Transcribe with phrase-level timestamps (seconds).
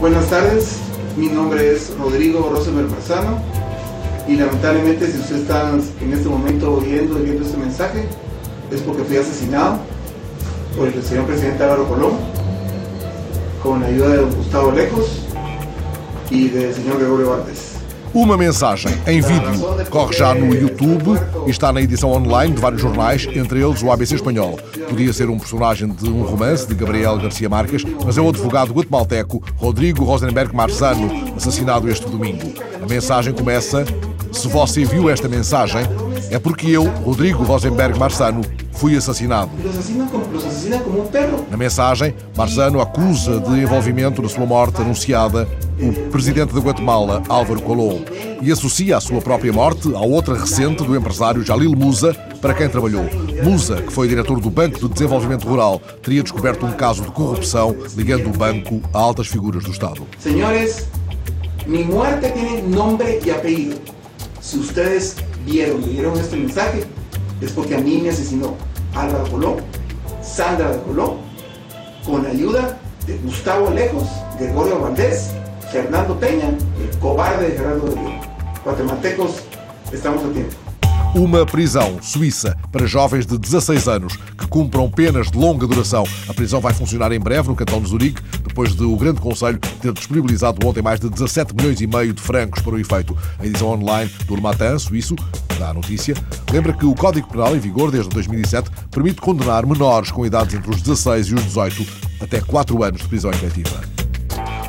[0.00, 0.76] Buenas tardes,
[1.16, 3.42] mi nombre es Rodrigo Rosenberg Marzano
[4.28, 8.06] y lamentablemente si usted está en este momento oyendo y viendo este mensaje
[8.70, 9.80] es porque fui asesinado
[10.76, 12.12] por el señor presidente Álvaro Colón
[13.60, 15.18] con la ayuda de don Gustavo Lejos
[16.30, 17.72] y del señor Gregorio Valdés.
[18.14, 22.80] Uma mensagem em vídeo corre já no YouTube e está na edição online de vários
[22.80, 24.58] jornais, entre eles o ABC Espanhol.
[24.88, 28.72] Podia ser um personagem de um romance de Gabriel Garcia Marques, mas é o advogado
[28.72, 32.52] guatemalteco Rodrigo Rosenberg Marzano, assassinado este domingo.
[32.82, 33.84] A mensagem começa:
[34.32, 35.82] Se você viu esta mensagem,
[36.30, 38.42] é porque eu, Rodrigo Rosenberg Marzano,
[38.78, 39.50] fui assassinado.
[41.50, 45.48] Na mensagem, Marzano acusa de envolvimento na sua morte anunciada
[45.80, 47.98] o presidente da Guatemala, Álvaro Colón,
[48.40, 52.68] e associa a sua própria morte à outra recente do empresário Jalil Musa, para quem
[52.68, 53.04] trabalhou.
[53.42, 57.76] Musa, que foi diretor do Banco de Desenvolvimento Rural, teria descoberto um caso de corrupção
[57.96, 60.06] ligando o banco a altas figuras do Estado.
[60.20, 60.86] Senhores,
[61.66, 63.76] mi muerte tiene nombre y apellido.
[64.40, 66.84] Si ustedes vieron, vieron este mensaje,
[67.40, 68.54] es porque a mí me asesinó
[68.94, 69.56] Álvaro Colón,
[70.22, 71.16] Sandra de Colón,
[72.04, 74.08] con ayuda de Gustavo Lejos,
[74.38, 75.30] Gregorio Valdés
[75.70, 76.48] Fernando Peña,
[76.80, 78.20] el cobarde de Gerardo de León.
[78.64, 79.42] Guatemaltecos,
[79.92, 80.68] estamos a tempo.
[81.14, 86.04] Uma prisão suíça para jovens de 16 anos que cumpram penas de longa duração.
[86.28, 89.58] A prisão vai funcionar em breve no cantão de Zurique, depois de o Grande Conselho
[89.58, 93.16] ter disponibilizado ontem mais de 17 milhões e meio de francos para o efeito.
[93.38, 95.16] A edição online do Le Matin, suíço,
[95.58, 96.14] dá a notícia,
[96.50, 100.70] lembra que o Código Penal em vigor desde 2007 permite condenar menores com idades entre
[100.70, 101.86] os 16 e os 18
[102.20, 103.80] até 4 anos de prisão efetiva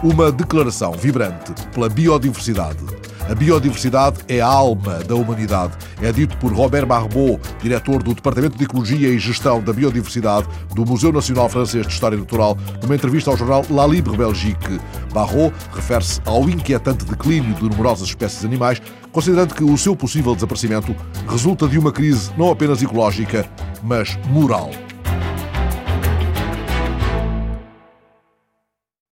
[0.04, 2.98] uma declaração vibrante pela biodiversidade.
[3.30, 5.78] A biodiversidade é a alma da humanidade.
[6.02, 10.84] É dito por Robert Barbeau, diretor do Departamento de Ecologia e Gestão da Biodiversidade do
[10.84, 14.82] Museu Nacional Francês de História Natural, numa entrevista ao jornal La Libre Belgique.
[15.14, 18.82] Barbeau refere-se ao inquietante declínio de numerosas espécies animais,
[19.12, 20.95] considerando que o seu possível desaparecimento
[21.28, 23.48] resulta de uma crise não apenas ecológica,
[23.84, 24.72] mas moral.